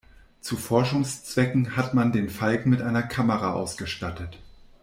[0.39, 4.39] Zu Forschungszwecken hat man den Falken mit einer Kamera ausgestattet.